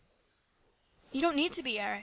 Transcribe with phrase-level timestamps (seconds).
[1.11, 1.99] "You don't need to be, Eric.